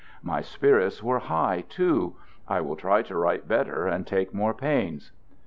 My 0.23 0.41
spirits 0.41 1.03
were 1.03 1.19
high, 1.19 1.63
too. 1.69 2.15
I 2.47 2.59
will 2.59 2.75
try 2.75 3.03
to 3.03 3.15
write 3.15 3.47
better 3.47 3.85
and 3.87 4.07
take 4.07 4.33
more 4.33 4.55
pains. 4.55 5.11